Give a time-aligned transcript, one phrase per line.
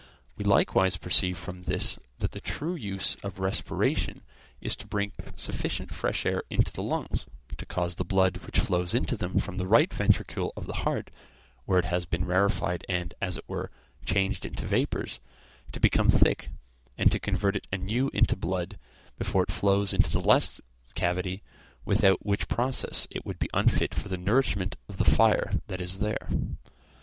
[0.35, 4.23] We likewise perceive from this, that the true use of respiration
[4.59, 8.95] is to bring sufficient fresh air into the lungs, to cause the blood which flows
[8.95, 11.11] into them from the right ventricle of the heart,
[11.65, 13.69] where it has been rarefied and, as it were,
[14.03, 15.19] changed into vapors,
[15.71, 16.49] to become thick,
[16.97, 18.79] and to convert it anew into blood,
[19.19, 20.61] before it flows into the left
[20.95, 21.43] cavity,
[21.85, 25.99] without which process it would be unfit for the nourishment of the fire that is
[25.99, 26.27] there.